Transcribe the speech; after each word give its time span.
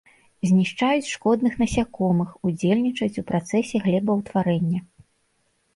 Знішчаюць 0.51 1.09
шкодных 1.15 1.53
насякомых, 1.63 2.29
удзельнічаюць 2.49 3.21
у 3.25 3.27
працэсе 3.29 3.77
глебаўтварэння. 3.87 4.79